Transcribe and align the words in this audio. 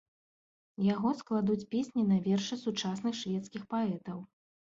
Яго 0.93 1.09
складуць 1.19 1.65
песні 1.75 2.03
на 2.13 2.17
вершы 2.29 2.59
сучасных 2.65 3.21
шведскіх 3.21 3.67
паэтаў. 3.75 4.17